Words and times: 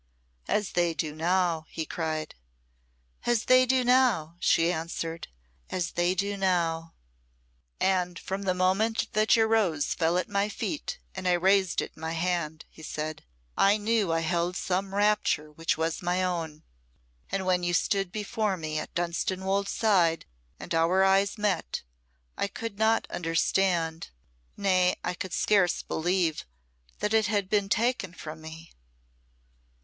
"As 0.47 0.71
they 0.71 0.95
do 0.95 1.13
now," 1.13 1.67
he 1.69 1.85
cried. 1.85 2.33
"As 3.27 3.45
they 3.45 3.67
do 3.67 3.83
now," 3.83 4.35
she 4.39 4.71
answered 4.71 5.27
"as 5.69 5.91
they 5.91 6.15
do 6.15 6.35
now!" 6.37 6.95
"And 7.79 8.17
from 8.17 8.41
the 8.41 8.55
moment 8.55 9.13
that 9.13 9.35
your 9.35 9.47
rose 9.47 9.93
fell 9.93 10.17
at 10.17 10.27
my 10.27 10.49
feet 10.49 10.97
and 11.13 11.27
I 11.27 11.33
raised 11.33 11.83
it 11.83 11.91
in 11.95 12.01
my 12.01 12.13
hand," 12.13 12.65
he 12.71 12.81
said, 12.81 13.23
"I 13.55 13.77
knew 13.77 14.11
I 14.11 14.21
held 14.21 14.55
some 14.55 14.95
rapture 14.95 15.51
which 15.51 15.77
was 15.77 16.01
my 16.01 16.23
own. 16.23 16.63
And 17.31 17.45
when 17.45 17.61
you 17.61 17.75
stood 17.75 18.11
before 18.11 18.57
me 18.57 18.79
at 18.79 18.95
Dunstanwolde's 18.95 19.69
side 19.69 20.25
and 20.59 20.73
our 20.73 21.03
eyes 21.03 21.37
met, 21.37 21.83
I 22.35 22.47
could 22.47 22.79
not 22.79 23.05
understand 23.11 24.09
nay, 24.57 24.95
I 25.03 25.13
could 25.13 25.31
scarce 25.31 25.83
believe 25.83 26.43
that 27.01 27.13
it 27.13 27.27
had 27.27 27.49
been 27.51 27.69
taken 27.69 28.15
from 28.15 28.41
me." 28.41 28.71